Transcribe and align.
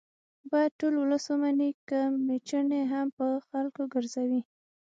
باید 0.51 0.71
ټول 0.79 0.93
ولس 0.97 1.25
ومني 1.29 1.69
که 1.89 1.99
میچنې 2.27 2.81
هم 2.91 3.07
په 3.17 3.27
خلکو 3.47 3.81
ګرځوي 3.93 4.41